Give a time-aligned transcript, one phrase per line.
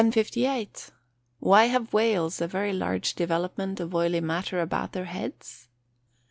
[0.03, 0.89] 1058.
[1.43, 5.67] _Why have whales a very large development of oily matter about their heads?